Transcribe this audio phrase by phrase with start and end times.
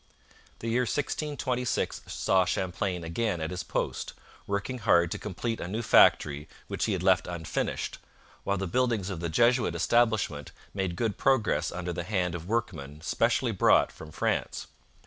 [0.61, 4.13] The year 1626 saw Champlain again at his post,
[4.47, 7.99] working hard to complete a new factory which he had left unfinished,
[8.43, 13.01] while the buildings of the Jesuit establishment made good progress under the hand of workmen
[13.01, 14.65] specially brought from France.